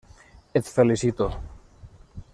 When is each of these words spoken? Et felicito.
Et 0.61 0.71
felicito. 0.77 1.29